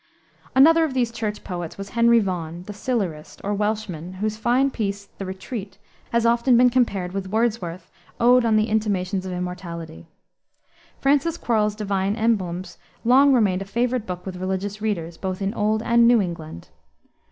[0.55, 5.05] Another of these Church poets was Henry Vaughan, "the Silurist," or Welshman, whose fine piece,
[5.19, 5.77] the Retreat,
[6.09, 10.07] has been often compared with Wordsworth's Ode on the Intimations of Immortality.
[10.99, 15.83] Francis Quarles' Divine Emblems long remained a favorite book with religious readers, both in Old
[15.83, 16.69] and New England.